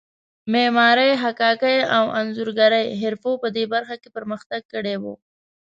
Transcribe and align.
معمارۍ، 0.51 1.11
حکاکۍ 1.23 1.77
او 1.97 2.05
انځورګرۍ 2.19 2.85
حرفو 3.01 3.31
په 3.41 3.47
دې 3.55 3.63
وخت 3.73 3.97
کې 4.03 4.09
پرمختګ 4.17 4.61
کړی 4.73 4.95
و. 5.01 5.03